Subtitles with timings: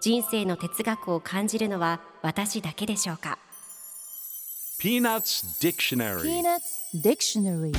[0.00, 3.38] 人生の哲学を感じるのは私だけでしょうか
[4.80, 6.60] ？Peanuts Dictionary Peanuts
[7.02, 7.72] Dictionary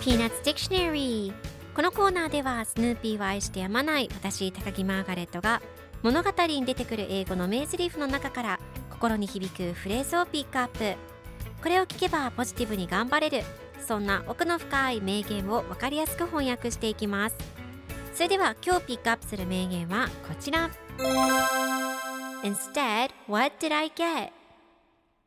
[0.00, 1.32] Peanuts Dictionary
[1.74, 5.60] このコーナーではスヌーピーを愛してやまない私高木マーガレットが
[6.02, 8.60] 物語に出てくる英語の名台詞の中から
[8.90, 10.96] 心に響くフレーズをピックアップ。
[11.62, 13.44] これを聞けばポジティブに頑張れる
[13.86, 17.36] そんな奥の深い名言を分かりやすく翻訳していきます。
[18.14, 20.68] それでは今日ピックアップする名言はこちら
[22.42, 24.30] Instead, what did I get?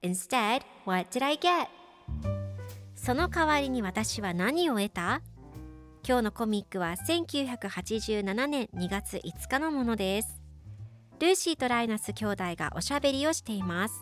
[0.04, 1.68] Instead, what did I get?
[2.96, 5.22] その代わりに私は何を得た？
[6.08, 10.40] 今日のコミックは1987年2月5日のものです。
[11.20, 13.96] ルーシーとライナス兄弟がおしゃべりをしています。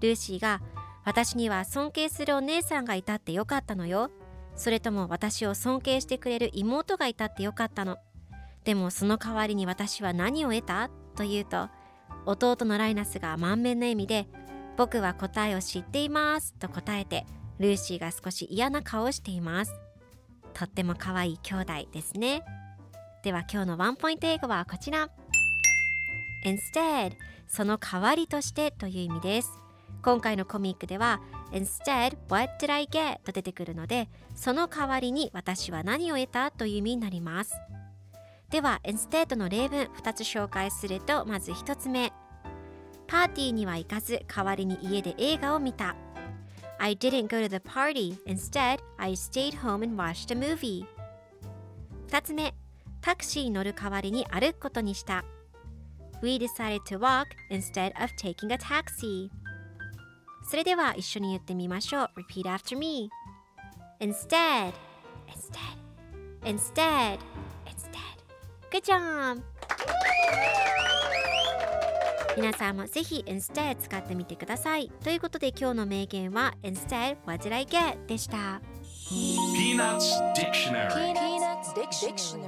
[0.00, 0.60] ルーシーが
[1.04, 4.10] 私には尊敬するお姉さんがいたってよかったのよ。
[4.54, 7.98] それとも私を尊敬してくれる妹がいたってよかったの？
[8.68, 10.90] でもその代わりに私は何を得た？
[11.16, 11.70] と言うと
[12.26, 14.28] 弟のライナスが満面の笑みで
[14.76, 16.52] 僕は答えを知っています。
[16.52, 17.24] と答えて
[17.58, 19.72] ルーシーが少し嫌な顔をしています。
[20.52, 22.42] とっても可愛い兄弟ですね。
[23.22, 25.08] では今日のワンポイント英語はこちら。
[26.44, 27.12] Instead
[27.46, 29.50] その代わりとしてという意味です。
[30.02, 33.22] 今回のコミックでは Instead what did I get?
[33.22, 36.50] と出てくるのでその代わりに私は何を得た？
[36.50, 37.54] という意味になります。
[38.50, 42.12] では Instead の例文2つ紹介するとまず1つ目
[43.06, 45.96] パーティーには行かず代わりに家で映画を見た
[46.80, 48.16] I didn't go to the party.
[48.24, 50.86] Instead, I stayed home and watched a movie.
[52.08, 52.54] 2つ目、
[53.00, 55.24] タクシーに乗る代わりに歩くことにした。
[56.22, 59.28] We decided to walk instead of taking a taxi.
[60.48, 62.10] それでは一緒に言ってみましょう。
[62.16, 63.10] Repeat after me.
[64.00, 64.72] Instead,
[65.26, 65.74] instead,
[66.44, 67.18] instead, instead.
[72.36, 74.92] みなさんもぜひ Instead 使ってみてください。
[75.02, 78.06] ということで今日の名言は Instead What Did I Get?
[78.06, 78.60] でした。
[79.08, 82.46] ピーナッツ・ディクショナ